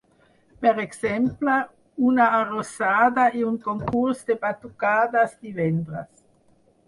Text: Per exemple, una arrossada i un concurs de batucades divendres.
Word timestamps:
Per 0.65 0.71
exemple, 0.83 1.57
una 2.11 2.25
arrossada 2.37 3.27
i 3.41 3.45
un 3.49 3.59
concurs 3.67 4.23
de 4.31 4.37
batucades 4.47 5.37
divendres. 5.49 6.27